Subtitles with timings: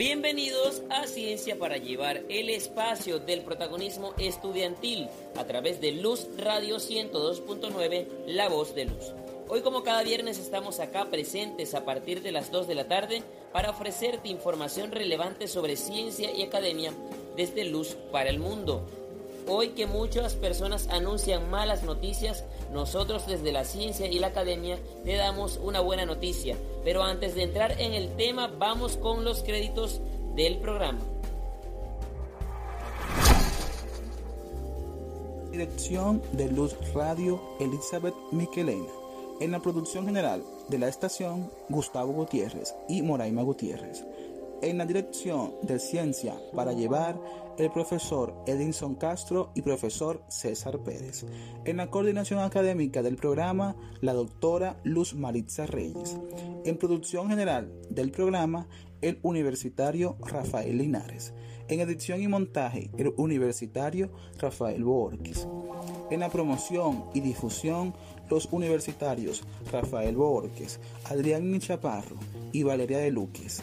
[0.00, 6.76] Bienvenidos a Ciencia para llevar el espacio del protagonismo estudiantil a través de Luz Radio
[6.76, 9.12] 102.9, La Voz de Luz.
[9.46, 13.22] Hoy como cada viernes estamos acá presentes a partir de las 2 de la tarde
[13.52, 16.94] para ofrecerte información relevante sobre ciencia y academia
[17.36, 18.86] desde Luz para el Mundo.
[19.52, 25.16] Hoy que muchas personas anuncian malas noticias, nosotros desde la ciencia y la academia te
[25.16, 26.56] damos una buena noticia.
[26.84, 30.00] Pero antes de entrar en el tema, vamos con los créditos
[30.36, 31.00] del programa.
[35.50, 38.86] Dirección de Luz Radio Elizabeth Miquelena.
[39.40, 44.04] En la producción general de la estación, Gustavo Gutiérrez y Moraima Gutiérrez.
[44.62, 47.16] En la dirección de Ciencia para llevar
[47.60, 51.26] el profesor Edinson Castro y profesor César Pérez.
[51.66, 56.16] En la coordinación académica del programa, la doctora Luz Maritza Reyes.
[56.64, 58.66] En producción general del programa,
[59.02, 61.34] el universitario Rafael Linares.
[61.68, 65.46] En edición y montaje, el universitario Rafael Borges.
[66.10, 67.92] En la promoción y difusión,
[68.30, 72.16] los universitarios Rafael Borges, Adrián Chaparro
[72.52, 73.62] y Valeria de Luques.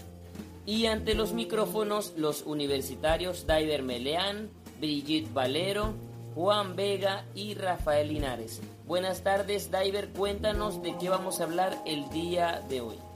[0.68, 4.50] Y ante los micrófonos, los universitarios Daiver Meleán,
[4.82, 5.94] Brigitte Valero,
[6.36, 8.62] Juan Vega y Rafael Linares.
[8.86, 10.10] Buenas tardes, Diver.
[10.10, 13.07] Cuéntanos de qué vamos a hablar el día de hoy.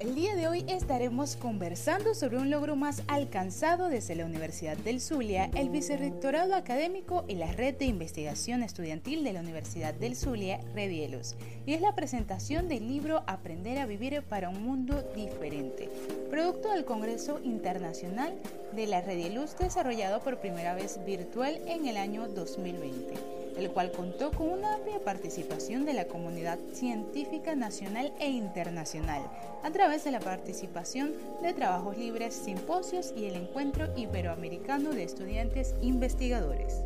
[0.00, 5.00] El día de hoy estaremos conversando sobre un logro más alcanzado desde la Universidad del
[5.00, 10.60] Zulia, el Vicerrectorado Académico y la Red de Investigación Estudiantil de la Universidad del Zulia,
[10.74, 15.88] Redielus, y es la presentación del libro Aprender a Vivir para un Mundo Diferente,
[16.28, 18.34] producto del Congreso Internacional
[18.74, 24.30] de la Redielus desarrollado por primera vez virtual en el año 2020 el cual contó
[24.30, 29.22] con una amplia participación de la comunidad científica nacional e internacional,
[29.62, 35.74] a través de la participación de trabajos libres, simposios y el encuentro iberoamericano de estudiantes
[35.82, 36.82] investigadores.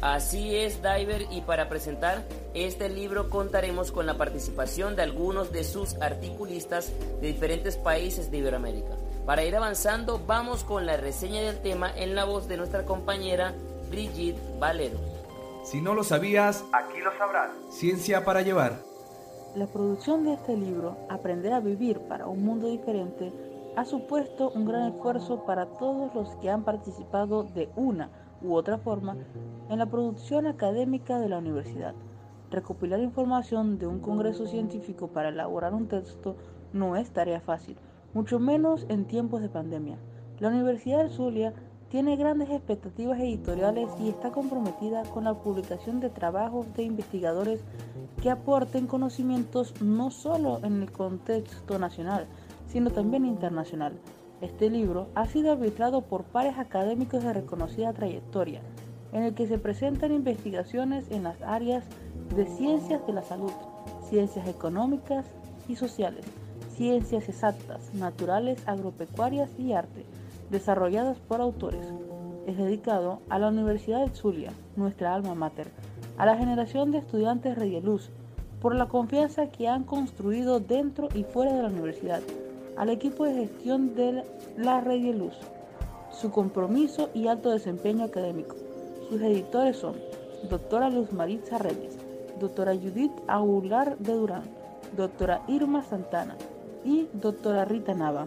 [0.00, 5.62] Así es, Diver, y para presentar este libro contaremos con la participación de algunos de
[5.62, 8.96] sus articulistas de diferentes países de Iberoamérica.
[9.24, 13.54] Para ir avanzando, vamos con la reseña del tema en la voz de nuestra compañera
[13.90, 15.11] Brigitte Valero.
[15.62, 17.50] Si no lo sabías, aquí lo sabrás.
[17.70, 18.80] Ciencia para llevar.
[19.54, 23.32] La producción de este libro, Aprender a vivir para un mundo diferente,
[23.76, 28.10] ha supuesto un gran esfuerzo para todos los que han participado de una
[28.42, 29.16] u otra forma
[29.70, 31.94] en la producción académica de la universidad.
[32.50, 36.36] Recopilar información de un congreso científico para elaborar un texto
[36.72, 37.76] no es tarea fácil,
[38.14, 39.96] mucho menos en tiempos de pandemia.
[40.40, 41.54] La Universidad de Zulia
[41.92, 47.60] tiene grandes expectativas editoriales y está comprometida con la publicación de trabajos de investigadores
[48.22, 52.24] que aporten conocimientos no solo en el contexto nacional,
[52.66, 53.92] sino también internacional.
[54.40, 58.62] Este libro ha sido arbitrado por pares académicos de reconocida trayectoria,
[59.12, 61.84] en el que se presentan investigaciones en las áreas
[62.34, 63.52] de ciencias de la salud,
[64.08, 65.26] ciencias económicas
[65.68, 66.24] y sociales,
[66.74, 70.06] ciencias exactas, naturales, agropecuarias y arte
[70.52, 71.84] desarrolladas por autores.
[72.46, 75.68] Es dedicado a la Universidad de Zulia, nuestra alma mater,
[76.18, 78.10] a la generación de estudiantes Luz,
[78.60, 82.20] por la confianza que han construido dentro y fuera de la universidad,
[82.76, 84.24] al equipo de gestión de
[84.56, 85.34] la Luz,
[86.12, 88.54] su compromiso y alto desempeño académico.
[89.08, 89.96] Sus editores son
[90.48, 91.98] doctora Luz Maritza Reyes,
[92.38, 94.42] doctora Judith Aular de Durán,
[94.96, 96.36] doctora Irma Santana
[96.84, 98.26] y doctora Rita Nava.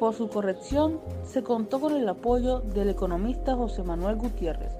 [0.00, 4.72] Por su corrección se contó con el apoyo del economista José Manuel Gutiérrez.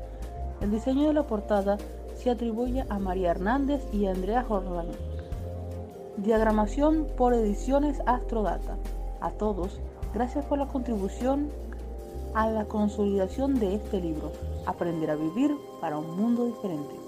[0.63, 1.77] El diseño de la portada
[2.17, 4.87] se atribuye a María Hernández y Andrea Jordán.
[6.17, 8.79] Diagramación por ediciones Astrodata.
[9.21, 9.79] A todos,
[10.15, 11.51] gracias por la contribución
[12.33, 14.33] a la consolidación de este libro,
[14.65, 17.00] Aprender a vivir para un mundo diferente.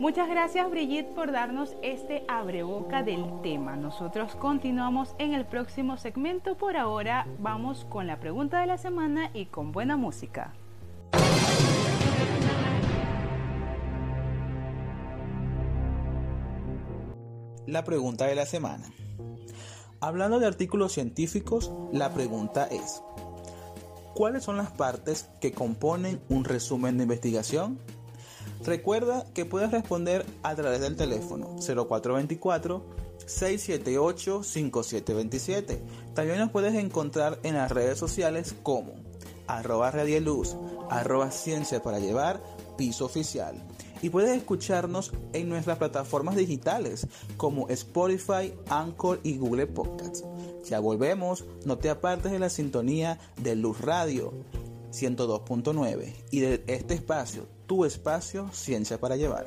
[0.00, 3.76] Muchas gracias Brigitte por darnos este abreboca del tema.
[3.76, 6.56] Nosotros continuamos en el próximo segmento.
[6.56, 10.52] Por ahora vamos con la pregunta de la semana y con buena música.
[17.66, 18.92] La pregunta de la semana.
[20.00, 23.00] Hablando de artículos científicos, la pregunta es,
[24.14, 27.78] ¿cuáles son las partes que componen un resumen de investigación?
[28.64, 32.82] Recuerda que puedes responder a través del teléfono 0424
[33.26, 35.82] 678 5727.
[36.14, 38.94] También nos puedes encontrar en las redes sociales como
[39.46, 40.56] arroba radieluz,
[40.88, 42.42] arroba ciencia para llevar,
[42.78, 43.62] piso oficial.
[44.02, 47.06] y puedes escucharnos en nuestras plataformas digitales
[47.38, 50.24] como Spotify, Anchor y Google Podcasts.
[50.64, 54.32] Ya volvemos, no te apartes de la sintonía de Luz Radio
[54.94, 59.46] 102.9 y de este espacio, tu espacio, Ciencia para Llevar.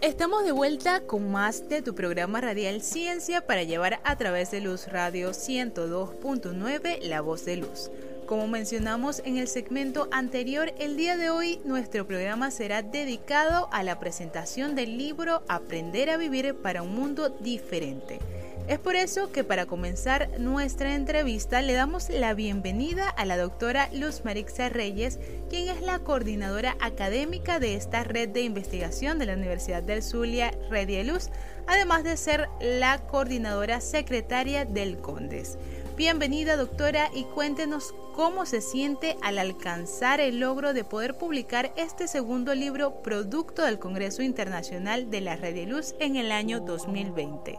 [0.00, 4.60] Estamos de vuelta con más de tu programa radial Ciencia para llevar a través de
[4.60, 7.90] Luz Radio 102.9 La Voz de Luz.
[8.26, 13.82] Como mencionamos en el segmento anterior, el día de hoy nuestro programa será dedicado a
[13.82, 18.20] la presentación del libro Aprender a vivir para un mundo diferente
[18.68, 23.88] es por eso que para comenzar nuestra entrevista le damos la bienvenida a la doctora
[23.94, 25.18] Luz Marixa Reyes,
[25.48, 30.52] quien es la coordinadora académica de esta red de investigación de la Universidad del Zulia,
[30.68, 31.30] Red de Luz,
[31.66, 35.56] además de ser la coordinadora secretaria del CONDES.
[35.96, 42.06] Bienvenida doctora y cuéntenos cómo se siente al alcanzar el logro de poder publicar este
[42.06, 47.58] segundo libro producto del Congreso Internacional de la Red de Luz en el año 2020.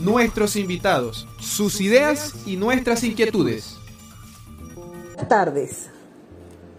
[0.00, 3.76] Nuestros invitados, sus ideas y nuestras inquietudes.
[4.74, 5.90] Buenas tardes.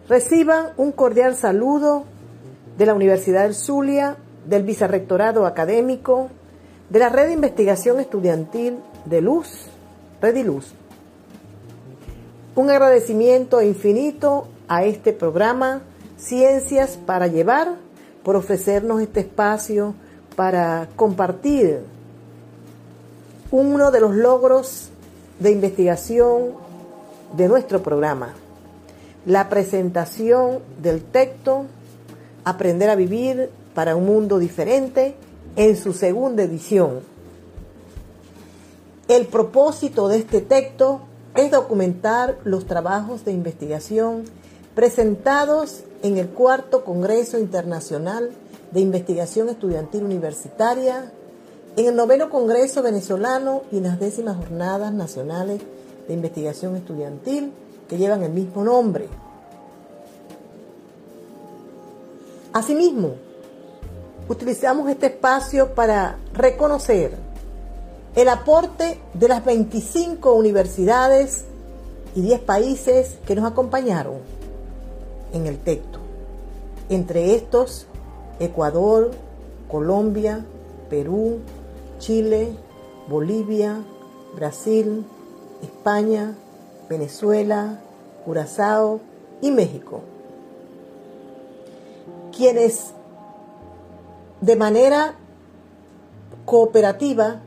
[0.07, 2.05] Reciban un cordial saludo
[2.77, 6.29] de la Universidad del Zulia, del Vicerrectorado Académico,
[6.89, 9.65] de la Red de Investigación Estudiantil de Luz,
[10.21, 10.73] Red y Luz.
[12.55, 15.81] Un agradecimiento infinito a este programa
[16.17, 17.75] Ciencias para Llevar
[18.23, 19.93] por ofrecernos este espacio
[20.35, 21.81] para compartir
[23.51, 24.89] uno de los logros
[25.39, 26.53] de investigación
[27.35, 28.33] de nuestro programa,
[29.25, 31.65] la presentación del texto
[32.45, 35.13] Aprender a vivir para un mundo diferente
[35.55, 37.01] en su segunda edición.
[39.07, 41.01] El propósito de este texto
[41.35, 44.23] es documentar los trabajos de investigación
[44.73, 48.31] presentados en el cuarto Congreso Internacional
[48.71, 51.11] de Investigación Estudiantil Universitaria
[51.75, 55.61] en el noveno Congreso Venezolano y en las décimas Jornadas Nacionales
[56.07, 57.51] de Investigación Estudiantil
[57.87, 59.07] que llevan el mismo nombre.
[62.53, 63.13] Asimismo,
[64.27, 67.13] utilizamos este espacio para reconocer
[68.15, 71.45] el aporte de las 25 universidades
[72.15, 74.15] y 10 países que nos acompañaron
[75.31, 75.99] en el texto.
[76.89, 77.85] Entre estos,
[78.39, 79.11] Ecuador,
[79.69, 80.43] Colombia,
[80.89, 81.39] Perú,
[81.99, 82.53] Chile,
[83.07, 83.83] Bolivia,
[84.35, 85.05] Brasil,
[85.61, 86.35] España,
[86.89, 87.79] Venezuela,
[88.25, 89.01] Curazao
[89.41, 90.01] y México,
[92.35, 92.93] quienes
[94.41, 95.15] de manera
[96.45, 97.41] cooperativa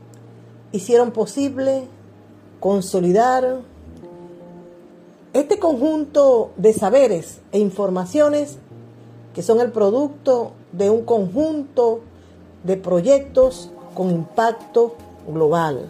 [0.71, 1.87] hicieron posible
[2.59, 3.61] consolidar
[5.33, 8.57] este conjunto de saberes e informaciones
[9.33, 12.01] que son el producto de un conjunto
[12.63, 14.95] de proyectos con impacto
[15.27, 15.89] global,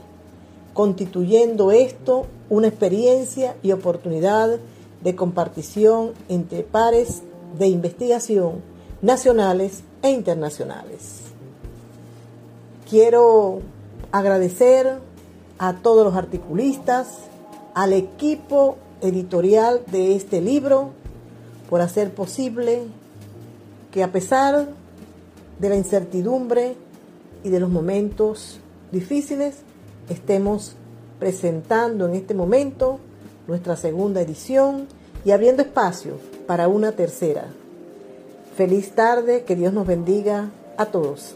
[0.74, 4.60] constituyendo esto una experiencia y oportunidad
[5.04, 7.22] de compartición entre pares
[7.58, 8.62] de investigación
[9.02, 11.22] nacionales e internacionales.
[12.90, 13.62] Quiero
[14.12, 15.00] agradecer
[15.58, 17.08] a todos los articulistas,
[17.74, 20.92] al equipo editorial de este libro,
[21.70, 22.84] por hacer posible
[23.92, 24.70] que a pesar
[25.60, 26.76] de la incertidumbre
[27.44, 28.60] y de los momentos
[28.92, 29.56] difíciles,
[30.10, 30.76] estemos
[31.20, 33.00] presentando en este momento
[33.48, 34.88] nuestra segunda edición
[35.26, 36.18] y abriendo espacio
[36.48, 37.48] para una tercera.
[38.56, 41.36] Feliz tarde, que Dios nos bendiga a todos.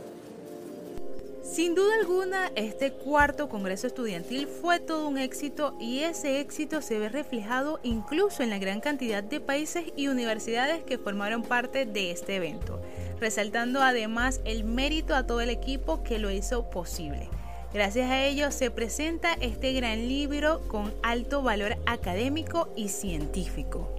[1.43, 6.99] Sin duda alguna, este cuarto Congreso Estudiantil fue todo un éxito y ese éxito se
[6.99, 12.11] ve reflejado incluso en la gran cantidad de países y universidades que formaron parte de
[12.11, 12.79] este evento
[13.19, 17.29] resaltando además el mérito a todo el equipo que lo hizo posible.
[17.73, 23.93] Gracias a ello se presenta este gran libro con alto valor académico y científico.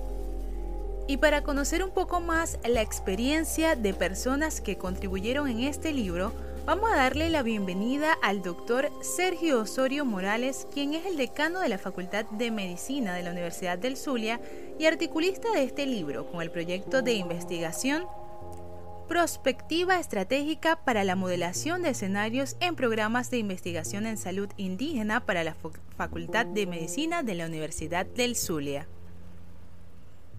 [1.07, 6.33] Y para conocer un poco más la experiencia de personas que contribuyeron en este libro,
[6.67, 11.69] vamos a darle la bienvenida al doctor Sergio Osorio Morales, quien es el decano de
[11.69, 14.41] la Facultad de Medicina de la Universidad del Zulia
[14.79, 18.05] y articulista de este libro con el proyecto de investigación
[19.09, 25.45] Prospectiva estratégica para la modelación de escenarios en programas de investigación en salud indígena para
[25.45, 25.57] la
[25.97, 28.87] Facultad de Medicina de la Universidad del Zulia.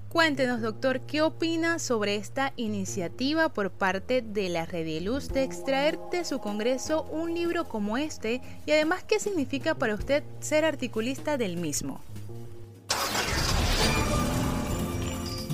[0.09, 4.67] Cuéntenos, doctor, ¿qué opina sobre esta iniciativa por parte de la
[5.01, 9.95] Luz de extraer de su congreso un libro como este y además qué significa para
[9.95, 12.01] usted ser articulista del mismo?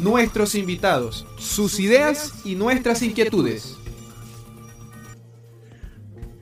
[0.02, 3.78] Nuestros invitados, sus ideas y nuestras inquietudes.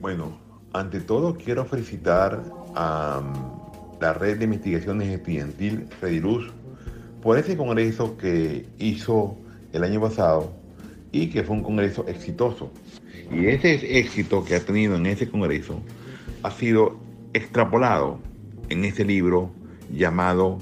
[0.00, 0.38] Bueno,
[0.72, 2.42] ante todo quiero felicitar
[2.74, 6.52] a um, la red de investigaciones estudiantil Rediluz
[7.22, 9.36] por ese congreso que hizo
[9.72, 10.52] el año pasado
[11.10, 12.70] y que fue un congreso exitoso.
[13.32, 15.80] Y ese éxito que ha tenido en ese congreso
[16.42, 16.98] ha sido
[17.32, 18.18] extrapolado
[18.68, 19.50] en ese libro
[19.90, 20.58] llamado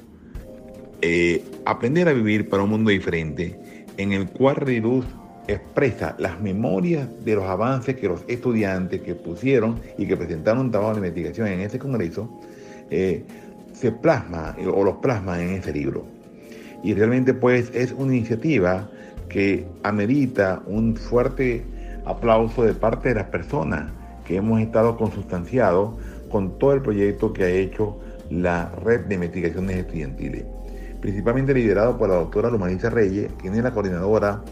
[1.00, 3.58] eh, Aprender a vivir para un mundo diferente,
[3.96, 5.04] en el cual Rediluz
[5.46, 10.94] expresa las memorias de los avances que los estudiantes que pusieron y que presentaron trabajo
[10.94, 12.28] de investigación en ese congreso,
[12.90, 13.24] eh,
[13.72, 16.04] se plasma o los plasma en ese libro.
[16.82, 18.88] Y realmente pues es una iniciativa
[19.28, 21.64] que amerita un fuerte
[22.04, 23.90] aplauso de parte de las personas
[24.26, 25.94] que hemos estado consustanciados
[26.28, 27.98] con todo el proyecto que ha hecho
[28.30, 30.44] la red de investigaciones estudiantiles,
[31.02, 34.42] principalmente liderado por la doctora Lumarisa Reyes, quien es la coordinadora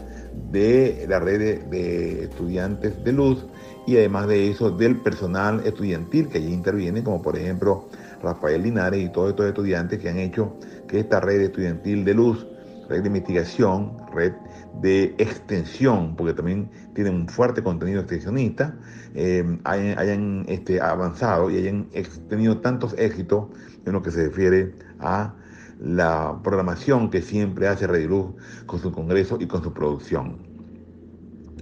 [0.51, 3.47] de la red de, estudiantes de luz
[3.87, 7.87] y además de eso del personal estudiantil que allí interviene, como por ejemplo
[8.21, 10.53] Rafael Linares y todos estos estudiantes que han hecho
[10.87, 12.45] que esta red estudiantil de luz,
[12.89, 14.33] red de investigación, red
[14.81, 18.75] de extensión, porque también tienen un fuerte contenido extensionista,
[19.15, 21.87] eh, hayan, este, avanzado y hayan
[22.29, 23.47] tenido tantos éxitos
[23.85, 25.33] en lo que se refiere a
[25.81, 28.35] la programación que siempre hace Rediluz
[28.67, 30.37] con su congreso y con su producción.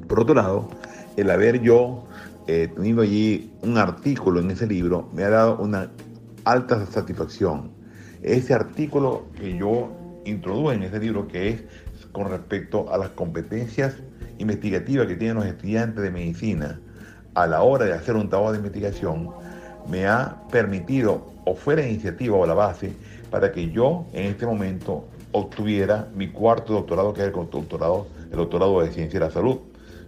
[0.08, 0.70] Por otro lado,
[1.16, 2.04] el haber yo
[2.48, 5.92] eh, tenido allí un artículo en ese libro me ha dado una
[6.44, 7.72] alta satisfacción.
[8.22, 9.90] Ese artículo que yo
[10.26, 11.64] introduje en ese libro, que es
[12.12, 13.96] con respecto a las competencias
[14.38, 16.80] investigativas que tienen los estudiantes de medicina
[17.36, 19.30] a la hora de hacer un trabajo de investigación,
[19.88, 22.94] me ha permitido, o fue la iniciativa o la base,
[23.30, 28.38] para que yo en este momento obtuviera mi cuarto doctorado, que es el doctorado, el
[28.38, 29.58] doctorado de Ciencia de la Salud.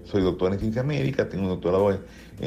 [0.04, 2.00] Soy doctor en Ciencia Médica, tengo un doctorado en,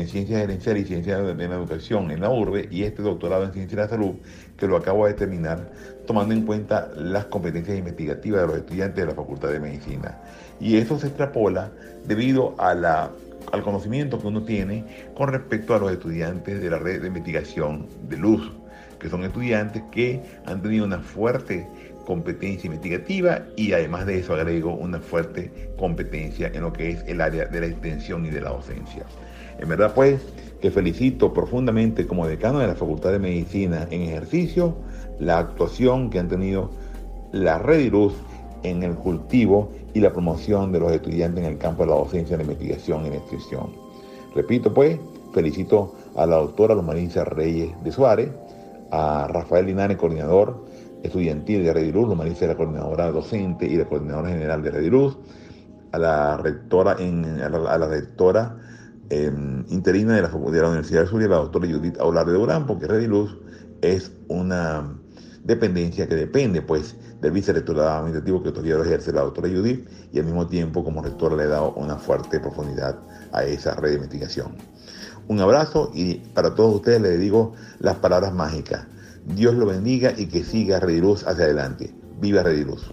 [0.08, 3.76] Ciencias Gerenciales y Ciencias de, la Educación en la URBE y este doctorado en Ciencia
[3.76, 4.14] de la Salud,
[4.56, 5.70] que lo acabo de terminar,
[6.06, 10.18] tomando en cuenta las competencias investigativas de los estudiantes de la Facultad de Medicina.
[10.60, 11.70] Y eso se extrapola
[12.06, 13.10] debido a la
[13.54, 14.84] al conocimiento que uno tiene
[15.14, 18.52] con respecto a los estudiantes de la red de investigación de luz
[18.98, 21.66] que son estudiantes que han tenido una fuerte
[22.04, 27.20] competencia investigativa y además de eso agrego una fuerte competencia en lo que es el
[27.20, 29.04] área de la extensión y de la docencia.
[29.58, 30.20] En verdad pues
[30.60, 34.76] que felicito profundamente como decano de la Facultad de Medicina en ejercicio
[35.20, 36.70] la actuación que han tenido
[37.32, 38.14] la red y luz
[38.64, 42.36] en el cultivo y la promoción de los estudiantes en el campo de la docencia,
[42.36, 43.70] la investigación y la extensión.
[44.34, 44.98] Repito pues,
[45.32, 48.30] felicito a la doctora Lomarinza Reyes de Suárez,
[48.90, 50.64] a Rafael Linares, coordinador
[51.02, 55.18] estudiantil de Rediluz, lo dice la coordinadora docente y la coordinadora general de Rediluz,
[55.92, 58.56] a la rectora, en, a la, rectora
[59.10, 62.66] em, interina de la, de la, Universidad de Zulia, la doctora Judith Aular de Durán,
[62.66, 63.36] porque Rediluz
[63.82, 64.96] es una
[65.44, 70.26] dependencia que depende pues del vicerrectorado administrativo que todavía ejerce la doctora Judith y al
[70.26, 72.98] mismo tiempo como rectora le ha dado una fuerte profundidad
[73.32, 74.54] a esa red de investigación.
[75.26, 78.84] Un abrazo y para todos ustedes les digo las palabras mágicas.
[79.24, 81.94] Dios lo bendiga y que siga Rediluz hacia adelante.
[82.20, 82.92] Viva Rediluz.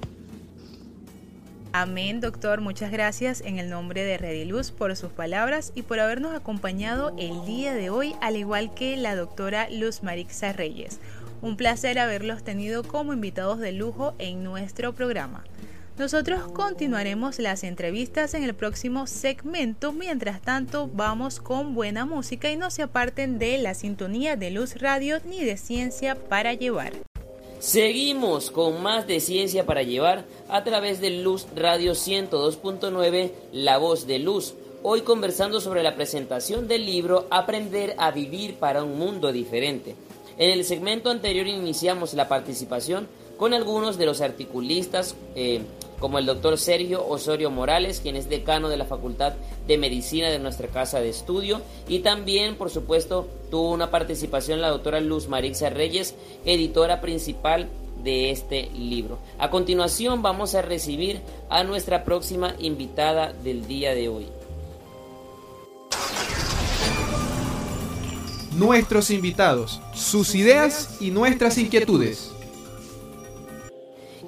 [1.73, 2.61] Amén, doctor.
[2.61, 7.45] Muchas gracias en el nombre de Rediluz por sus palabras y por habernos acompañado el
[7.45, 10.99] día de hoy, al igual que la doctora Luz Marixa Reyes.
[11.41, 15.43] Un placer haberlos tenido como invitados de lujo en nuestro programa.
[15.97, 19.91] Nosotros continuaremos las entrevistas en el próximo segmento.
[19.91, 24.81] Mientras tanto, vamos con buena música y no se aparten de la sintonía de Luz
[24.81, 26.93] Radio ni de Ciencia para Llevar.
[27.59, 34.07] Seguimos con más de Ciencia para Llevar a través de Luz Radio 102.9, La Voz
[34.07, 34.55] de Luz.
[34.81, 39.95] Hoy conversando sobre la presentación del libro Aprender a Vivir para un Mundo Diferente.
[40.41, 43.07] En el segmento anterior iniciamos la participación
[43.37, 45.61] con algunos de los articulistas eh,
[45.99, 49.33] como el doctor Sergio Osorio Morales, quien es decano de la Facultad
[49.67, 54.69] de Medicina de nuestra casa de estudio, y también, por supuesto, tuvo una participación la
[54.69, 57.69] doctora Luz Marixa Reyes, editora principal
[58.03, 59.19] de este libro.
[59.37, 64.40] A continuación vamos a recibir a nuestra próxima invitada del día de hoy.
[68.61, 72.31] Nuestros invitados, sus ideas y nuestras inquietudes.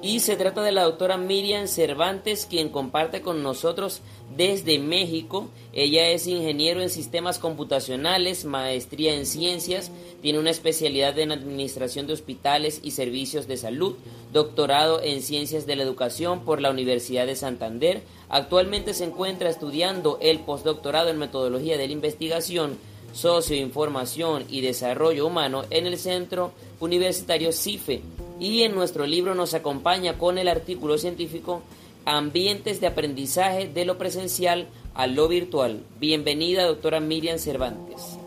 [0.02, 4.00] Y se trata de la doctora Miriam Cervantes, quien comparte con nosotros
[4.36, 5.50] desde México.
[5.72, 12.14] Ella es ingeniero en sistemas computacionales, maestría en ciencias, tiene una especialidad en administración de
[12.14, 13.94] hospitales y servicios de salud,
[14.32, 18.02] doctorado en ciencias de la educación por la Universidad de Santander.
[18.28, 22.78] Actualmente se encuentra estudiando el postdoctorado en metodología de la investigación
[23.14, 28.02] Socioinformación y Desarrollo Humano en el Centro Universitario CIFE
[28.40, 31.62] y en nuestro libro nos acompaña con el artículo científico
[32.06, 35.86] Ambientes de aprendizaje de lo presencial a lo virtual.
[35.98, 38.18] Bienvenida, doctora Miriam Cervantes.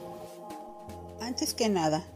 [1.22, 2.08] Antes que nada,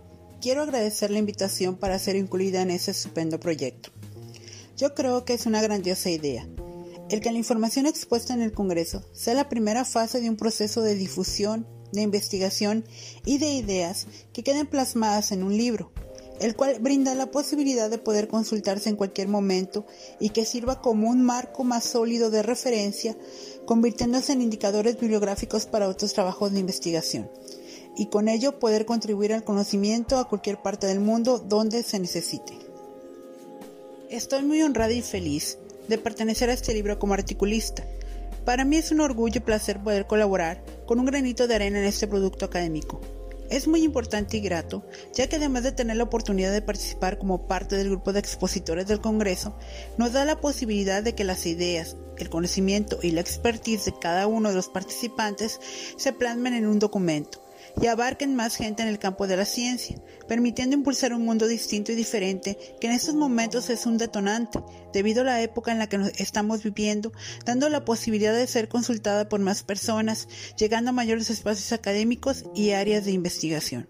[0.42, 3.92] quiero agradecer la invitación para ser incluida en ese estupendo proyecto.
[4.76, 6.48] Yo creo que es una grandiosa idea.
[7.12, 10.82] El que la información expuesta en el Congreso sea la primera fase de un proceso
[10.82, 12.86] de difusión de investigación
[13.26, 15.92] y de ideas que queden plasmadas en un libro,
[16.40, 19.86] el cual brinda la posibilidad de poder consultarse en cualquier momento
[20.20, 23.16] y que sirva como un marco más sólido de referencia,
[23.66, 27.30] convirtiéndose en indicadores bibliográficos para otros trabajos de investigación,
[27.96, 32.58] y con ello poder contribuir al conocimiento a cualquier parte del mundo donde se necesite.
[34.10, 35.58] Estoy muy honrada y feliz
[35.88, 37.86] de pertenecer a este libro como articulista,
[38.46, 41.86] para mí es un orgullo y placer poder colaborar con un granito de arena en
[41.86, 43.02] este producto académico.
[43.50, 47.48] Es muy importante y grato, ya que además de tener la oportunidad de participar como
[47.48, 49.58] parte del grupo de expositores del Congreso,
[49.98, 54.26] nos da la posibilidad de que las ideas, el conocimiento y la expertise de cada
[54.28, 55.60] uno de los participantes
[55.98, 57.42] se plasmen en un documento
[57.82, 61.92] y abarquen más gente en el campo de la ciencia, permitiendo impulsar un mundo distinto
[61.92, 64.60] y diferente que en estos momentos es un detonante,
[64.94, 67.12] debido a la época en la que estamos viviendo,
[67.46, 72.72] dando la posibilidad de ser consultada por más personas, llegando a mayores espacios académicos y
[72.72, 73.90] áreas de investigación.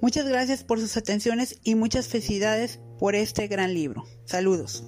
[0.00, 4.04] Muchas gracias por sus atenciones y muchas felicidades por este gran libro.
[4.24, 4.84] Saludos.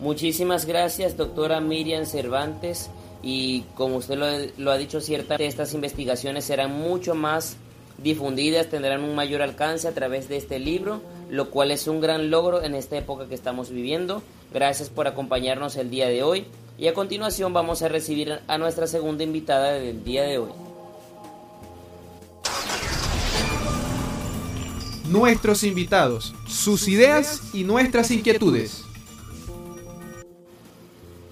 [0.00, 2.90] Muchísimas gracias, doctora Miriam Cervantes
[3.22, 7.56] y como usted lo, ha dicho, ciertamente estas investigaciones serán mucho más
[7.98, 12.30] difundidas, tendrán un mayor alcance a través de este libro, lo cual es un gran
[12.30, 14.22] logro en esta época que estamos viviendo.
[14.52, 16.46] Gracias por acompañarnos el día de hoy
[16.78, 20.50] y a continuación vamos a recibir a nuestra segunda invitada del día de hoy.
[25.08, 28.84] Nuestros invitados, sus ideas y nuestras inquietudes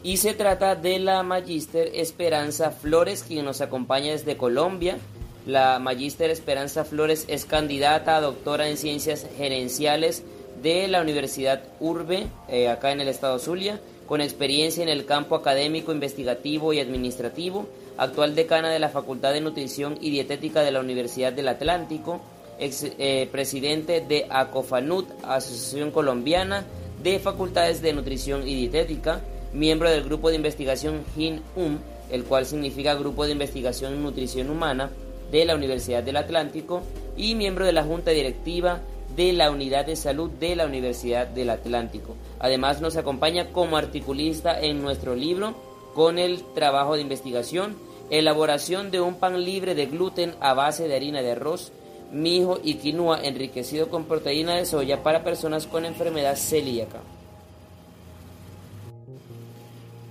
[0.03, 4.99] y se trata de la Magíster Esperanza Flores, quien nos acompaña desde Colombia.
[5.47, 10.23] La Magíster Esperanza Flores es candidata a doctora en ciencias gerenciales
[10.63, 15.35] de la Universidad Urbe, eh, acá en el estado Zulia, con experiencia en el campo
[15.35, 20.81] académico, investigativo y administrativo, actual decana de la Facultad de Nutrición y Dietética de la
[20.81, 22.21] Universidad del Atlántico,
[22.59, 26.65] ex eh, presidente de ACOFANUT, Asociación Colombiana
[27.03, 29.21] de Facultades de Nutrición y Dietética,
[29.53, 31.79] miembro del grupo de investigación HIN-UM,
[32.11, 34.91] el cual significa Grupo de Investigación en Nutrición Humana
[35.31, 36.83] de la Universidad del Atlántico,
[37.17, 38.81] y miembro de la Junta Directiva
[39.15, 42.15] de la Unidad de Salud de la Universidad del Atlántico.
[42.39, 45.55] Además nos acompaña como articulista en nuestro libro
[45.95, 47.77] con el trabajo de investigación,
[48.11, 51.73] elaboración de un pan libre de gluten a base de harina de arroz,
[52.13, 57.01] mijo y quinoa enriquecido con proteína de soya para personas con enfermedad celíaca.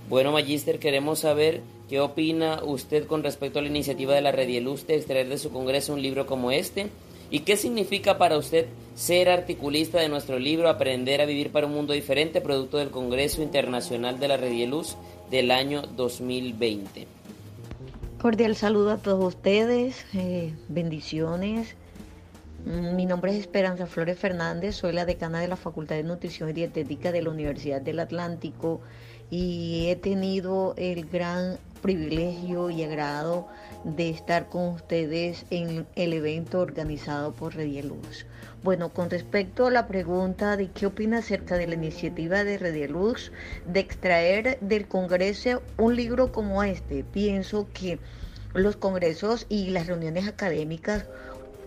[0.08, 4.86] Bueno, Magister, queremos saber qué opina usted con respecto a la iniciativa de la Redieluz
[4.86, 6.86] de extraer de su Congreso un libro como este
[7.30, 11.74] y qué significa para usted ser articulista de nuestro libro Aprender a vivir para un
[11.74, 14.96] mundo diferente, producto del Congreso Internacional de la Redieluz
[15.30, 17.06] del año 2020.
[18.18, 21.76] Cordial saludo a todos ustedes, eh, bendiciones.
[22.64, 26.48] Mm, mi nombre es Esperanza Flores Fernández, soy la decana de la Facultad de Nutrición
[26.48, 28.80] y Dietética de la Universidad del Atlántico
[29.30, 33.46] y he tenido el gran privilegio y agrado
[33.84, 38.26] de estar con ustedes en el evento organizado por Redieluz.
[38.62, 43.30] Bueno, con respecto a la pregunta de qué opina acerca de la iniciativa de Redieluz
[43.66, 48.00] de extraer del Congreso un libro como este, pienso que
[48.54, 51.06] los congresos y las reuniones académicas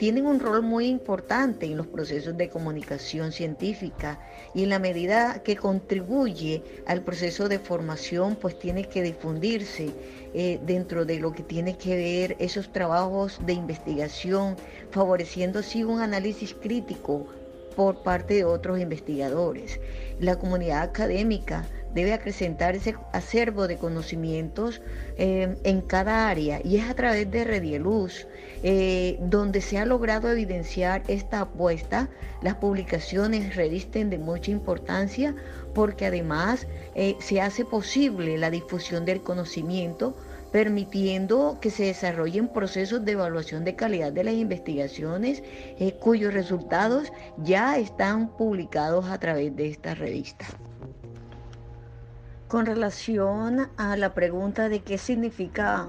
[0.01, 4.19] tienen un rol muy importante en los procesos de comunicación científica
[4.55, 9.91] y en la medida que contribuye al proceso de formación, pues tiene que difundirse
[10.33, 14.55] eh, dentro de lo que tiene que ver esos trabajos de investigación,
[14.89, 17.27] favoreciendo así un análisis crítico
[17.75, 19.79] por parte de otros investigadores.
[20.19, 24.81] La comunidad académica debe acrecentar ese acervo de conocimientos
[25.17, 28.27] eh, en cada área y es a través de Redieluz
[28.63, 32.09] eh, donde se ha logrado evidenciar esta apuesta.
[32.41, 35.35] Las publicaciones revisten de mucha importancia
[35.73, 40.15] porque además eh, se hace posible la difusión del conocimiento
[40.51, 45.43] permitiendo que se desarrollen procesos de evaluación de calidad de las investigaciones
[45.79, 50.45] eh, cuyos resultados ya están publicados a través de esta revista.
[52.49, 55.87] Con relación a la pregunta de qué significa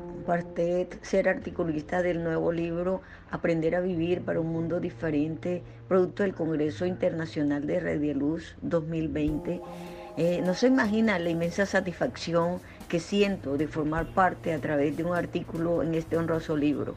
[1.02, 6.87] ser articulista del nuevo libro Aprender a vivir para un mundo diferente, producto del Congreso
[6.87, 9.61] Internacional de Red Luz 2020,
[10.18, 15.04] eh, no se imagina la inmensa satisfacción que siento de formar parte a través de
[15.04, 16.94] un artículo en este honroso libro.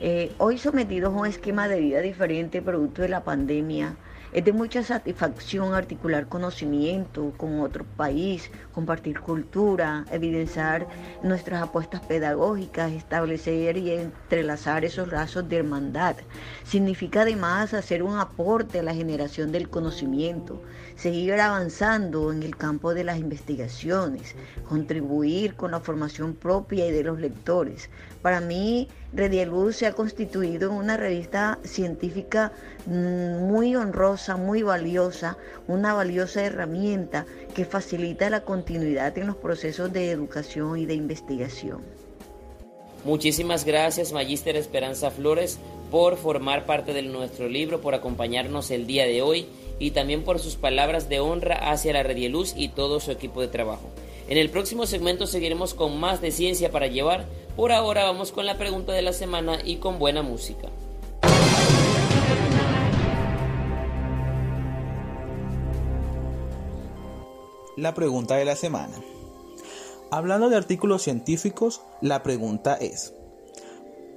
[0.00, 3.96] Eh, hoy sometidos a un esquema de vida diferente producto de la pandemia,
[4.32, 10.86] es de mucha satisfacción articular conocimiento con otro país, compartir cultura, evidenciar
[11.22, 16.16] nuestras apuestas pedagógicas, establecer y entrelazar esos lazos de hermandad.
[16.64, 20.62] Significa además hacer un aporte a la generación del conocimiento,
[20.96, 24.34] seguir avanzando en el campo de las investigaciones,
[24.68, 27.88] contribuir con la formación propia y de los lectores.
[28.22, 32.52] Para mí, Redieluz se ha constituido en una revista científica
[32.86, 39.92] mm, muy honrosa, muy valiosa, una valiosa herramienta que facilita la continuidad en los procesos
[39.92, 41.82] de educación y de investigación.
[43.04, 45.58] Muchísimas gracias, Magíster Esperanza Flores,
[45.90, 49.46] por formar parte de nuestro libro, por acompañarnos el día de hoy
[49.78, 53.48] y también por sus palabras de honra hacia la Redieluz y todo su equipo de
[53.48, 53.88] trabajo.
[54.28, 57.26] En el próximo segmento seguiremos con más de ciencia para llevar.
[57.56, 60.68] Por ahora vamos con la pregunta de la semana y con buena música.
[67.78, 68.94] La pregunta de la semana.
[70.10, 73.14] Hablando de artículos científicos, la pregunta es,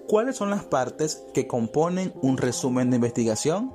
[0.09, 3.71] ¿cuáles son las partes que componen un resumen de investigación?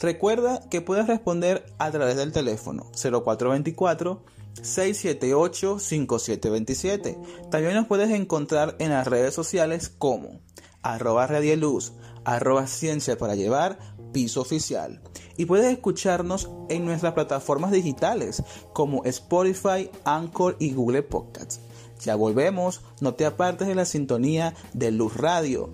[0.00, 7.18] Recuerda que puedes responder a través del teléfono 0424 678 5727.
[7.50, 10.40] También nos puedes encontrar en las redes sociales como
[10.82, 11.92] arroba radieluz,
[12.24, 13.78] arroba ciencia para llevar,
[14.12, 15.00] piso oficial.
[15.36, 21.60] Y puedes escucharnos en nuestras plataformas digitales como Spotify, Anchor y Google Podcasts.
[22.00, 25.70] Ya volvemos, no te apartes de la sintonía de Luz Radio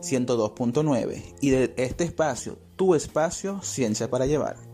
[0.00, 4.67] 102.9 y de este espacio, tu espacio, Ciencia para Llevar.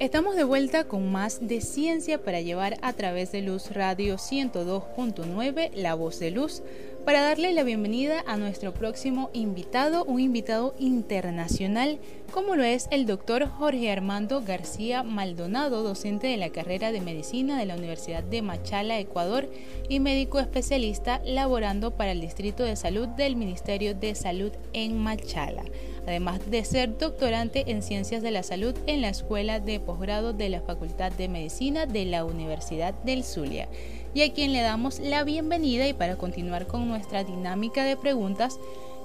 [0.00, 5.72] Estamos de vuelta con más de ciencia para llevar a través de Luz Radio 102.9,
[5.74, 6.62] La Voz de Luz,
[7.04, 11.98] para darle la bienvenida a nuestro próximo invitado, un invitado internacional,
[12.30, 17.58] como lo es el doctor Jorge Armando García Maldonado, docente de la carrera de medicina
[17.58, 19.50] de la Universidad de Machala, Ecuador,
[19.88, 25.64] y médico especialista laborando para el Distrito de Salud del Ministerio de Salud en Machala
[26.08, 30.48] además de ser doctorante en Ciencias de la Salud en la Escuela de Posgrado de
[30.48, 33.68] la Facultad de Medicina de la Universidad del Zulia,
[34.14, 38.58] y a quien le damos la bienvenida y para continuar con nuestra dinámica de preguntas,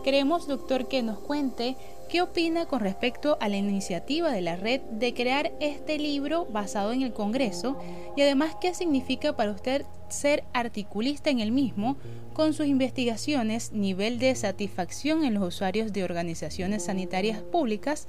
[0.05, 1.75] queremos, doctor, que nos cuente
[2.13, 6.93] qué opina con respecto a la iniciativa de la red de crear este libro basado
[6.93, 7.75] en el Congreso
[8.15, 11.97] y además qué significa para usted ser articulista en el mismo
[12.33, 18.07] con sus investigaciones, nivel de satisfacción en los usuarios de organizaciones sanitarias públicas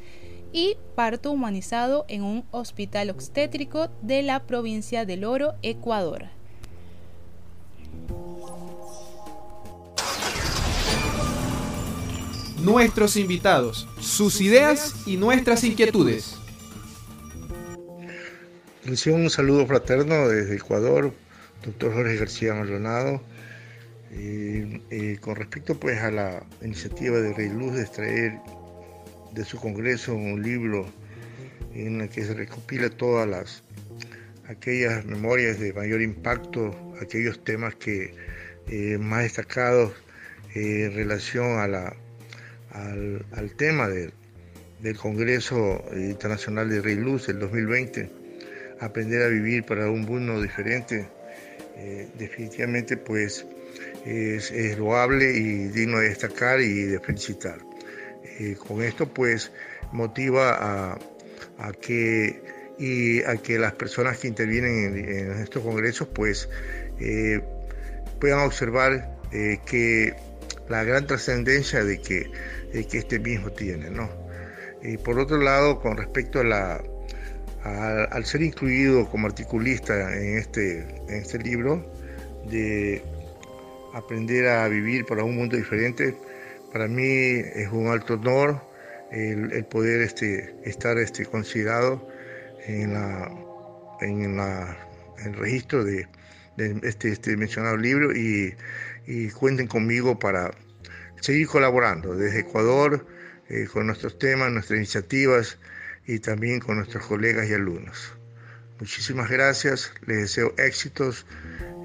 [0.52, 6.26] y parto humanizado en un hospital obstétrico de la provincia del Oro, Ecuador.
[12.64, 16.38] Nuestros invitados, sus ideas y nuestras inquietudes.
[18.86, 21.12] Un saludo fraterno desde Ecuador,
[21.62, 23.20] doctor Jorge García Maldonado.
[25.20, 28.40] con respecto pues a la iniciativa de Rey Luz de extraer
[29.32, 30.86] de su congreso un libro
[31.74, 33.62] en el que se recopila todas las
[34.48, 38.14] aquellas memorias de mayor impacto, aquellos temas que
[38.68, 39.92] eh, más destacados
[40.54, 41.96] eh, en relación a la,
[42.74, 48.10] al, tema del Congreso Internacional de Rey Luz del 2020,
[48.80, 51.08] aprender a vivir para un mundo diferente,
[51.76, 53.46] eh, definitivamente pues
[54.04, 57.58] es, loable y digno de destacar y de felicitar.
[58.66, 59.52] con esto pues
[59.92, 60.98] motiva a,
[61.58, 62.42] a que
[62.78, 66.48] y a que las personas que intervienen en, estos congresos pues
[66.98, 67.40] eh,
[68.20, 70.14] puedan observar eh, que
[70.68, 72.30] la gran trascendencia de que,
[72.72, 73.90] que este mismo tiene.
[73.90, 74.08] ¿no?
[74.82, 76.82] Y por otro lado, con respecto a la,
[77.64, 81.90] al, ser incluido como articulista en este, en este libro,
[82.50, 83.02] de
[83.94, 86.14] aprender a vivir para un mundo diferente,
[86.72, 88.60] para mí es un alto honor
[89.10, 92.06] el, poder este, estar este, considerado
[92.66, 93.30] en, la,
[94.00, 94.76] en la,
[95.24, 96.06] el registro de,
[96.56, 98.54] este, este, mencionado libro y,
[99.34, 100.50] cuenten conmigo para
[101.20, 103.06] seguir colaborando desde Ecuador
[103.48, 105.58] eh, con nuestros temas, nuestras iniciativas
[106.06, 108.14] y también con nuestros colegas y alumnos.
[108.80, 111.26] Muchísimas gracias, les deseo éxitos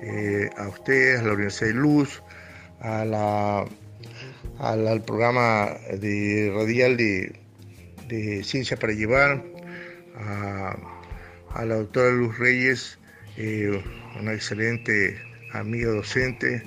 [0.01, 2.23] eh, a ustedes, a la Universidad de Luz,
[2.79, 3.65] a la,
[4.59, 9.43] al, programa de radial de, Ciencia para Llevar,
[10.17, 12.97] a, la doctora Luz Reyes,
[13.37, 13.83] eh,
[14.19, 15.21] una excelente
[15.53, 16.63] amiga docente.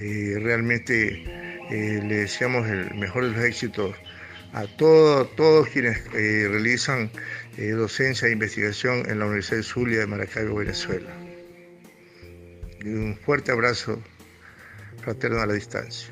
[0.00, 1.24] Eh, realmente
[1.70, 3.94] le deseamos el mejor de los éxitos
[4.52, 7.10] a todos, todos quienes eh, realizan
[7.56, 11.10] eh, docencia e investigación en la Universidad de Zulia de Maracaibo, Venezuela.
[12.80, 14.02] Y un fuerte abrazo
[15.02, 16.08] fraterno a la distancia.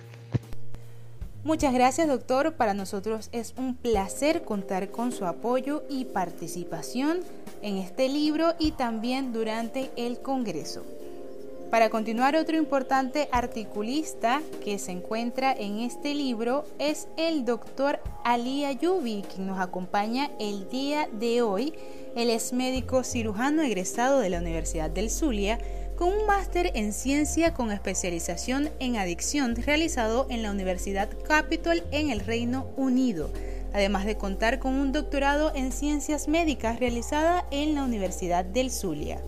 [1.46, 2.54] Muchas gracias, doctor.
[2.54, 7.20] Para nosotros es un placer contar con su apoyo y participación
[7.62, 10.82] en este libro y también durante el Congreso.
[11.70, 18.64] Para continuar, otro importante articulista que se encuentra en este libro es el doctor Ali
[18.64, 21.74] Ayubi, quien nos acompaña el día de hoy.
[22.16, 25.60] Él es médico cirujano egresado de la Universidad del Zulia
[25.96, 32.10] con un máster en ciencia con especialización en adicción realizado en la Universidad Capitol en
[32.10, 33.30] el Reino Unido,
[33.72, 39.20] además de contar con un doctorado en ciencias médicas realizada en la Universidad del Zulia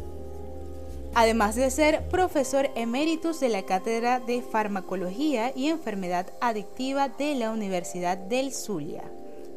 [1.14, 7.50] además de ser profesor eméritus de la Cátedra de Farmacología y Enfermedad Adictiva de la
[7.50, 9.02] Universidad del Zulia,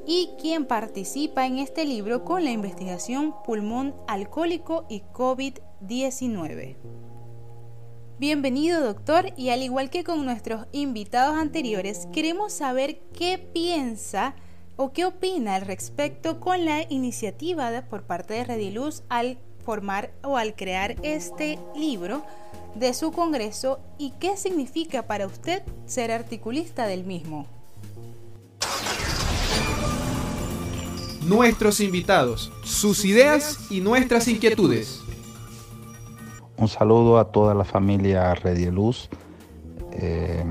[0.07, 5.70] y quien participa en este libro con la investigación Pulmón Alcohólico y COVID-19.
[8.19, 14.35] Bienvenido doctor y al igual que con nuestros invitados anteriores, queremos saber qué piensa
[14.75, 20.37] o qué opina al respecto con la iniciativa por parte de Rediluz al formar o
[20.37, 22.23] al crear este libro
[22.75, 27.47] de su congreso y qué significa para usted ser articulista del mismo.
[31.23, 35.00] Nuestros invitados, sus ideas y nuestras inquietudes.
[36.61, 39.09] Un saludo a toda la familia Redieluz.
[39.93, 40.45] Eh,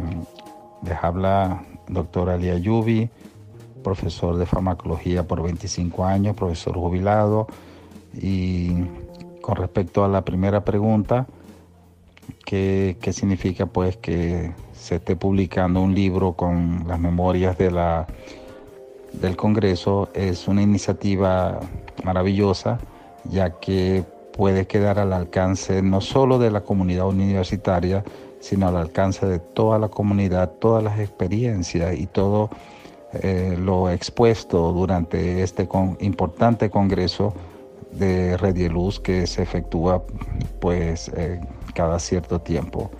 [0.83, 3.09] les habla doctor Ali Ayubi,
[3.85, 7.47] profesor de farmacología por 25 años, profesor jubilado
[8.13, 8.73] y
[9.41, 11.29] con respecto a la primera pregunta,
[12.45, 17.77] ¿qué, significa pues que se esté publicando un libro con las memorias del
[19.37, 20.09] Congreso?
[20.13, 21.61] Es una iniciativa
[22.03, 22.81] maravillosa,
[23.31, 24.05] ya que
[24.41, 28.03] puede quedar al alcance no solo de la comunidad universitaria,
[28.41, 32.49] sino al alcance de toda la comunidad, todas las experiencias y todo
[33.13, 37.35] eh, lo expuesto durante este importante congreso
[37.93, 40.05] de Redieluz que se efectúa
[40.59, 41.39] pues eh,
[41.75, 42.91] cada cierto tiempo.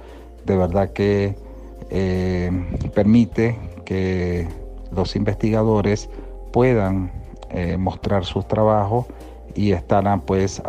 [0.45, 1.37] De verdad que
[1.89, 2.51] eh,
[2.95, 4.47] permite que
[4.93, 6.11] los investigadores
[6.53, 7.11] puedan
[7.79, 9.07] mostrar sus trabajos
[9.55, 10.63] y estarán pues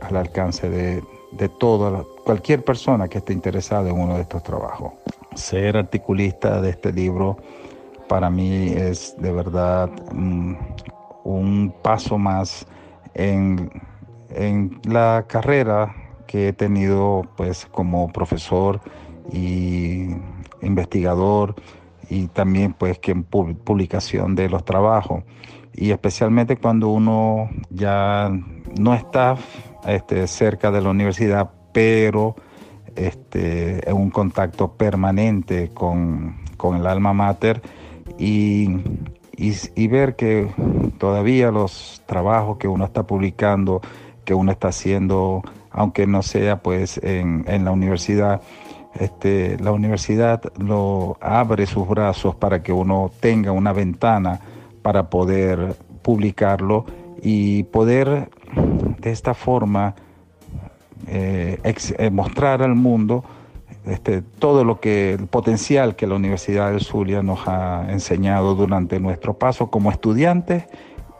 [0.00, 4.92] al alcance de, de toda cualquier persona que esté interesada en uno de estos trabajos.
[5.34, 7.36] Ser articulista de este libro
[8.08, 10.54] para mí es de verdad mm,
[11.24, 12.66] un paso más
[13.14, 13.70] en,
[14.84, 15.94] la carrera
[16.26, 18.80] que he tenido pues como profesor
[19.32, 20.08] y
[20.60, 21.54] investigador
[22.10, 25.24] y también pues que en publicación de los trabajos
[25.72, 28.30] y especialmente cuando uno ya
[28.78, 29.36] no está
[29.86, 32.34] este, cerca de la universidad pero
[32.96, 37.62] este, en un contacto permanente con, con el alma mater
[38.18, 38.68] y
[39.38, 40.48] y, ver que
[40.98, 43.80] todavía los trabajos que uno está publicando,
[44.24, 48.42] que uno está haciendo, aunque no sea pues en, la universidad,
[48.98, 54.40] este, la universidad lo abre sus brazos para que uno tenga una ventana
[54.82, 56.84] para poder publicarlo
[57.22, 58.30] y poder
[58.98, 59.94] de esta forma
[61.06, 63.24] eh, eh, mostrar al mundo
[63.86, 69.00] este, todo lo que, el potencial que la Universidad del Zulia nos ha enseñado durante
[69.00, 70.64] nuestro paso como estudiantes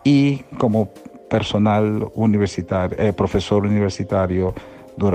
[0.05, 0.91] y como
[1.31, 4.55] personal universitario, eh, profesor universitario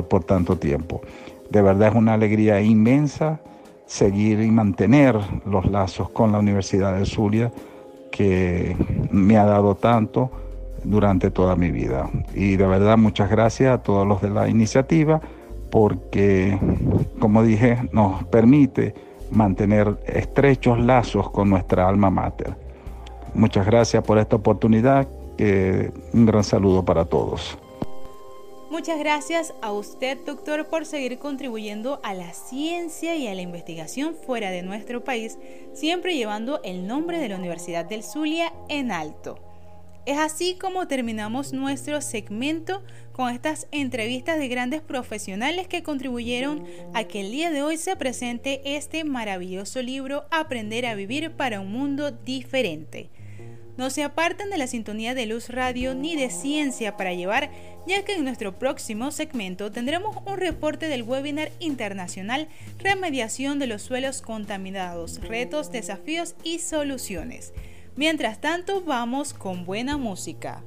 [0.09, 1.01] por tanto tiempo.
[1.49, 3.41] De verdad es una alegría inmensa
[3.85, 7.51] seguir y mantener los lazos con la Universidad del Zulia
[8.11, 8.77] que
[9.11, 10.31] me ha dado tanto
[10.83, 12.09] durante toda mi vida.
[12.33, 15.21] Y de verdad muchas gracias a todos los de la iniciativa
[15.69, 16.59] porque,
[17.19, 18.93] como dije, nos permite
[19.31, 22.55] mantener estrechos lazos con nuestra alma mater.
[23.33, 25.07] Muchas gracias por esta oportunidad.
[26.13, 27.57] un gran saludo para todos.
[28.73, 34.15] Muchas gracias a usted, doctor, por seguir contribuyendo a la ciencia y a la investigación
[34.15, 35.37] fuera de nuestro país,
[35.73, 39.37] siempre llevando el nombre de la Universidad del Zulia en alto.
[40.05, 47.05] Es así como terminamos nuestro segmento con estas entrevistas de grandes profesionales que contribuyeron a
[47.05, 51.71] que el día de hoy se presente este maravilloso libro Aprender a vivir para un
[51.71, 53.11] mundo diferente.
[53.77, 57.49] No se aparten de la sintonía de Luz Radio ni de Ciencia para llevar,
[57.87, 63.81] ya que en nuestro próximo segmento tendremos un reporte del webinar internacional Remediación de los
[63.81, 67.53] suelos contaminados, retos, desafíos y soluciones.
[67.95, 70.63] Mientras tanto, vamos con buena música.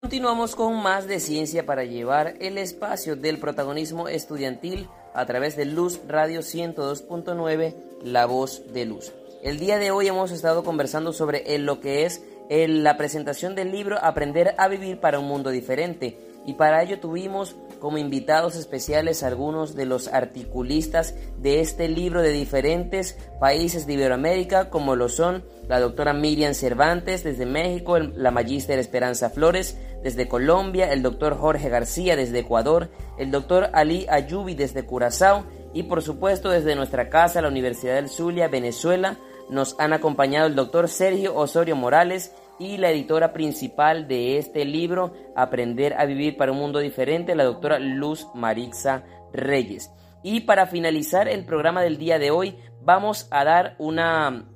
[0.00, 5.64] Continuamos con más de ciencia para llevar el espacio del protagonismo estudiantil a través de
[5.64, 7.74] Luz Radio 102.9,
[8.04, 9.12] La Voz de Luz.
[9.42, 13.98] El día de hoy hemos estado conversando sobre lo que es la presentación del libro
[14.00, 19.74] Aprender a vivir para un mundo diferente y para ello tuvimos como invitados especiales algunos
[19.74, 25.80] de los articulistas de este libro de diferentes países de Iberoamérica como lo son la
[25.80, 32.16] doctora Miriam Cervantes desde México, la magíster Esperanza Flores desde Colombia, el doctor Jorge García
[32.16, 37.48] desde Ecuador, el doctor Ali Ayubi desde Curazao y por supuesto desde nuestra casa, la
[37.48, 39.16] Universidad del Zulia, Venezuela,
[39.48, 45.12] nos han acompañado el doctor Sergio Osorio Morales y la editora principal de este libro,
[45.36, 49.90] Aprender a Vivir para un Mundo Diferente, la doctora Luz Marixa Reyes.
[50.22, 54.46] Y para finalizar el programa del día de hoy, vamos a dar una,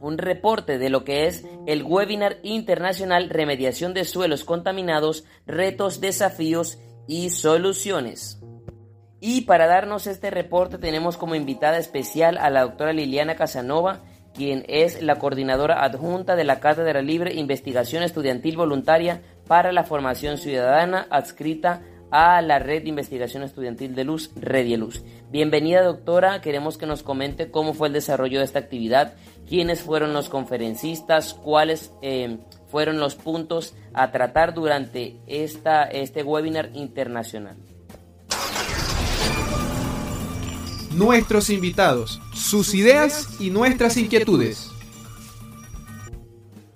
[0.00, 6.78] un reporte de lo que es el webinar internacional Remediación de Suelos Contaminados, Retos, Desafíos
[7.06, 8.40] y Soluciones.
[9.20, 14.02] Y para darnos este reporte tenemos como invitada especial a la doctora Liliana Casanova,
[14.34, 20.38] quien es la coordinadora adjunta de la Cátedra Libre Investigación Estudiantil Voluntaria para la Formación
[20.38, 25.02] Ciudadana, adscrita a la Red de Investigación Estudiantil de Luz, Luz.
[25.30, 29.14] Bienvenida doctora, queremos que nos comente cómo fue el desarrollo de esta actividad,
[29.48, 36.70] quiénes fueron los conferencistas, cuáles eh, fueron los puntos a tratar durante esta, este webinar
[36.74, 37.56] internacional.
[40.94, 44.70] Nuestros invitados, sus ideas y nuestras inquietudes.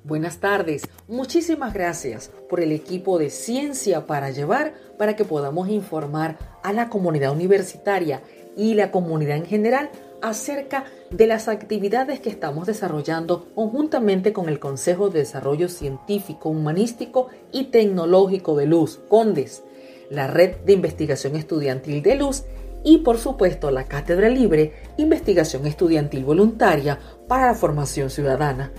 [0.02, 6.38] Buenas tardes, muchísimas gracias por el equipo de Ciencia para Llevar para que podamos informar
[6.62, 8.22] a la comunidad universitaria
[8.56, 14.58] y la comunidad en general acerca de las actividades que estamos desarrollando conjuntamente con el
[14.58, 19.62] Consejo de Desarrollo Científico, Humanístico y Tecnológico de Luz, CONDES,
[20.10, 22.44] la Red de Investigación Estudiantil de Luz
[22.84, 28.72] y por supuesto la Cátedra Libre Investigación Estudiantil Voluntaria para la Formación Ciudadana.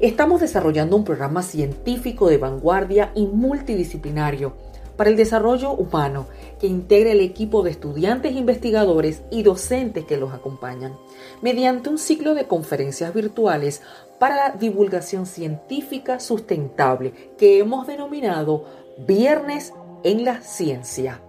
[0.00, 4.54] Estamos desarrollando un programa científico de vanguardia y multidisciplinario
[4.96, 6.26] para el desarrollo humano
[6.60, 10.96] que integre el equipo de estudiantes, investigadores y docentes que los acompañan,
[11.40, 13.80] mediante un ciclo de conferencias virtuales
[14.18, 18.64] para la divulgación científica sustentable que hemos denominado
[19.06, 19.72] Viernes
[20.02, 21.22] en la Ciencia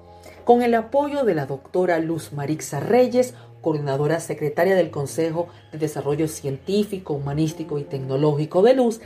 [0.49, 6.27] con el apoyo de la doctora Luz Marixa Reyes, coordinadora secretaria del Consejo de Desarrollo
[6.27, 8.99] Científico, Humanístico y Tecnológico de Luz,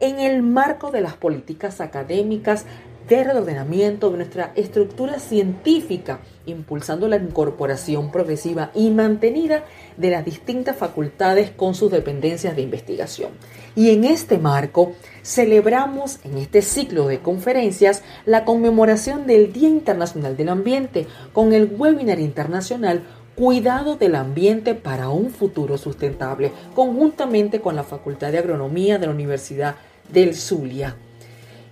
[0.00, 2.66] en el marco de las políticas académicas
[3.10, 9.64] reordenamiento de nuestra estructura científica, impulsando la incorporación progresiva y mantenida
[9.96, 13.30] de las distintas facultades con sus dependencias de investigación.
[13.74, 14.92] Y en este marco,
[15.22, 21.74] celebramos en este ciclo de conferencias la conmemoración del Día Internacional del Ambiente con el
[21.76, 23.02] webinar internacional
[23.34, 29.12] Cuidado del Ambiente para un Futuro Sustentable, conjuntamente con la Facultad de Agronomía de la
[29.12, 29.76] Universidad
[30.12, 30.96] del Zulia.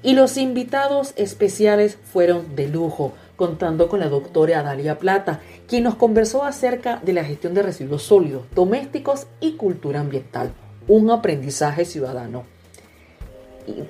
[0.02, 5.96] Y los invitados especiales fueron de lujo, contando con la doctora Adalia Plata, quien nos
[5.96, 10.52] conversó acerca de la gestión de residuos sólidos, domésticos y cultura ambiental,
[10.86, 12.44] un aprendizaje ciudadano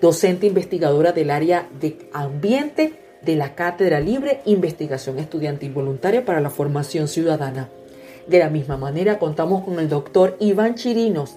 [0.00, 6.50] docente investigadora del área de ambiente de la Cátedra Libre Investigación Estudiantil Voluntaria para la
[6.50, 7.68] Formación Ciudadana.
[8.26, 11.36] De la misma manera contamos con el doctor Iván Chirinos,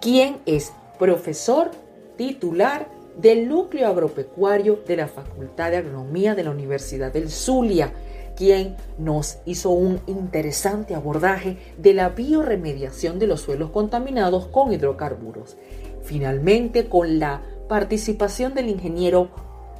[0.00, 1.70] quien es profesor
[2.16, 2.88] titular
[3.20, 7.92] del núcleo agropecuario de la Facultad de Agronomía de la Universidad del Zulia,
[8.36, 15.56] quien nos hizo un interesante abordaje de la bioremediación de los suelos contaminados con hidrocarburos
[16.02, 19.28] finalmente con la participación del ingeniero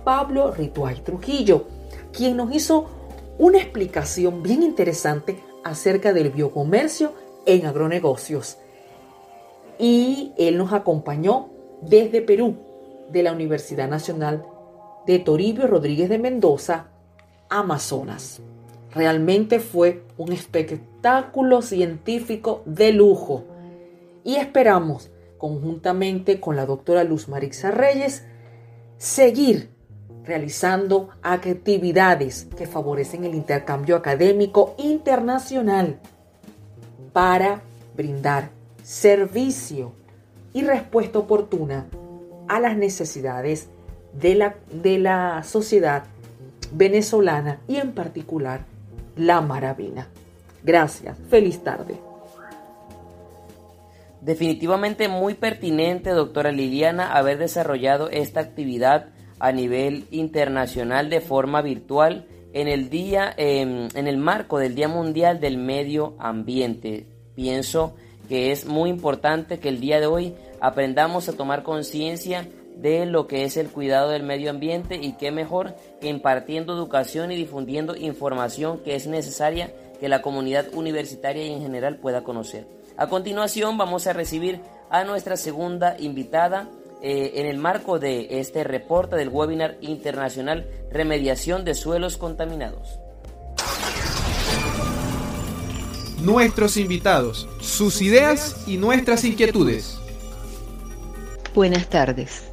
[0.05, 1.64] Pablo Rituay Trujillo,
[2.12, 2.86] quien nos hizo
[3.38, 7.12] una explicación bien interesante acerca del biocomercio
[7.47, 8.59] en agronegocios.
[9.78, 11.49] Y él nos acompañó
[11.82, 12.57] desde Perú,
[13.13, 14.45] de la Universidad Nacional
[15.07, 16.89] de Toribio Rodríguez de Mendoza,
[17.49, 18.41] Amazonas.
[18.93, 23.45] Realmente fue un espectáculo científico de lujo
[24.25, 28.25] y esperamos, conjuntamente con la doctora Luz Marixa Reyes,
[28.99, 29.71] seguir
[30.25, 35.99] realizando actividades que favorecen el intercambio académico internacional
[37.13, 37.63] para
[37.97, 38.51] brindar
[38.83, 39.93] servicio
[40.53, 41.87] y respuesta oportuna
[42.51, 43.69] a las necesidades
[44.13, 46.03] de la, de la sociedad
[46.73, 48.67] venezolana y en particular
[49.17, 50.09] la maravina.
[50.65, 51.95] Gracias, feliz tarde.
[54.21, 62.27] Definitivamente muy pertinente, doctora Liliana, haber desarrollado esta actividad a nivel internacional de forma virtual
[62.53, 67.07] en el día, em, en el marco del Día Mundial del Medio Ambiente.
[67.37, 67.95] Pienso
[68.29, 73.27] que es muy importante que el día de hoy aprendamos a tomar conciencia de lo
[73.27, 77.97] que es el cuidado del medio ambiente y qué mejor que impartiendo educación y difundiendo
[77.97, 82.67] información que es necesaria que la comunidad universitaria y en general pueda conocer.
[82.97, 86.69] A continuación vamos a recibir a nuestra segunda invitada
[87.03, 92.99] eh, en el marco de este reporte del webinar internacional Remediación de Suelos Contaminados.
[96.21, 100.00] Nuestros invitados, sus ideas y nuestras inquietudes.
[101.53, 102.45] Buenas tardes.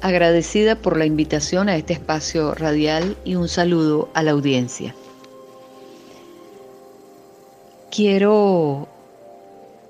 [0.00, 4.94] Agradecida por la invitación a este espacio radial y un saludo a la audiencia.
[7.90, 8.86] Quiero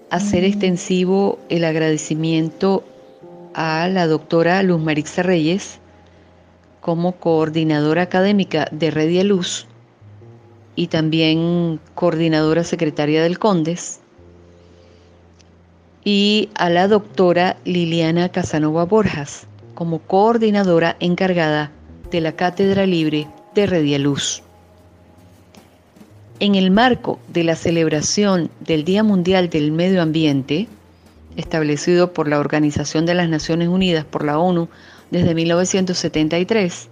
[0.09, 2.85] hacer extensivo el agradecimiento
[3.53, 5.79] a la doctora Luz Marixa Reyes
[6.81, 9.67] como coordinadora académica de Redia Luz
[10.75, 14.02] y también coordinadora secretaria del CONDES,
[16.05, 21.71] y a la doctora Liliana Casanova Borjas como coordinadora encargada
[22.11, 24.43] de la Cátedra Libre de Redia Luz.
[26.41, 30.69] En el marco de la celebración del Día Mundial del Medio Ambiente,
[31.37, 34.69] establecido por la Organización de las Naciones Unidas por la ONU
[35.11, 36.89] desde 1973,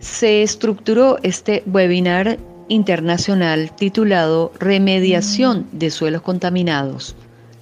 [0.00, 2.38] se estructuró este webinar
[2.68, 7.14] internacional titulado Remediación de suelos contaminados,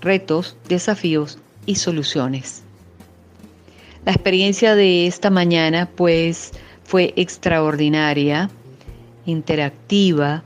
[0.03, 2.62] retos, desafíos y soluciones.
[4.05, 6.53] La experiencia de esta mañana pues
[6.84, 8.50] fue extraordinaria
[9.24, 10.42] interactiva,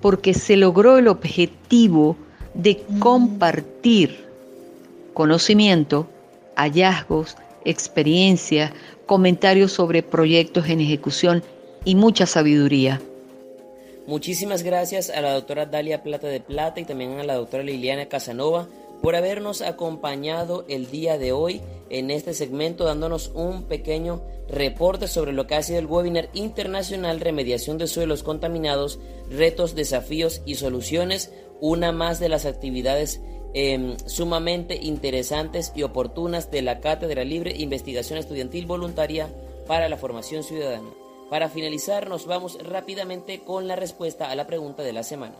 [0.00, 2.16] porque se logró el objetivo
[2.54, 4.24] de compartir
[5.14, 6.08] conocimiento,
[6.54, 8.72] hallazgos, experiencia,
[9.06, 11.42] comentarios sobre proyectos en ejecución
[11.84, 13.00] y mucha sabiduría.
[14.06, 18.06] Muchísimas gracias a la doctora Dalia Plata de Plata y también a la doctora Liliana
[18.06, 18.68] Casanova
[19.02, 25.32] por habernos acompañado el día de hoy en este segmento dándonos un pequeño reporte sobre
[25.32, 31.32] lo que ha sido el webinar internacional Remediación de Suelos Contaminados, Retos, Desafíos y Soluciones,
[31.60, 33.20] una más de las actividades
[33.54, 39.28] em, sumamente interesantes y oportunas de la Cátedra Libre Investigación Estudiantil Voluntaria
[39.66, 41.05] para la Formación Ciudadana.
[41.30, 45.36] Para finalizar, nos vamos rápidamente con la respuesta a la pregunta de la semana.